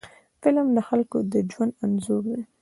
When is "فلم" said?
0.41-0.67